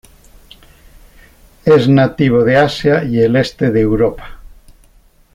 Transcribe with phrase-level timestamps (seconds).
[1.63, 4.39] Es nativo de Asia y el este de Europa.